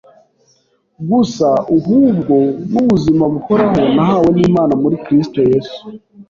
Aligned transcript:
gusa 1.09 1.47
uhubwo 1.77 2.35
n’ubuzima 2.71 3.23
buhoraho 3.33 3.79
nahawe 3.95 4.29
n’Imana 4.35 4.73
muri 4.83 4.95
kristu 5.05 5.37
Yesu. 5.49 5.77